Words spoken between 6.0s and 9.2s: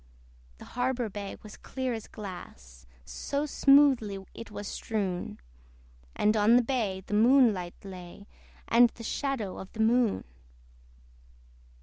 And on the bay the moonlight lay, And the